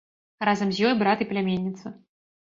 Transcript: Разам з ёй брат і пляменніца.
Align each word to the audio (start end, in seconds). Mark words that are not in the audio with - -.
Разам 0.47 0.71
з 0.77 0.87
ёй 0.91 0.95
брат 1.01 1.21
і 1.25 1.27
пляменніца. 1.33 1.93